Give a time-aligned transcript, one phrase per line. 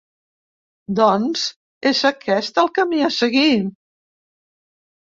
[0.99, 1.43] Doncs
[1.91, 3.49] és aquest el camí a seguir!